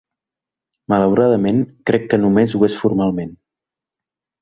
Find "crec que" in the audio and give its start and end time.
1.91-2.21